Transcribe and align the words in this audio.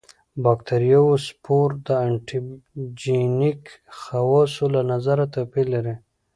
د 0.33 0.35
باکتریاوو 0.45 1.15
سپور 1.27 1.69
د 1.87 1.87
انټي 2.07 2.39
جېنیک 2.99 3.63
خواصو 3.99 4.65
له 4.75 4.81
نظره 4.91 5.25
توپیر 5.33 5.65
لري. 5.75 5.95